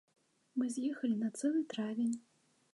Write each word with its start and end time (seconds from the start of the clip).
Мы 0.61 0.65
з'ехалі 0.77 1.15
на 1.21 1.29
цэлы 1.43 1.61
травень. 1.75 2.19